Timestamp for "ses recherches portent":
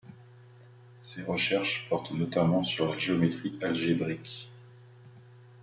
1.01-2.09